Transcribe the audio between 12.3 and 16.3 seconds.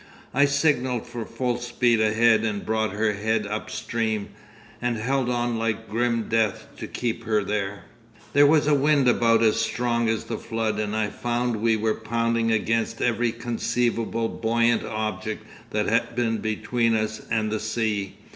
against every conceivable buoyant object that had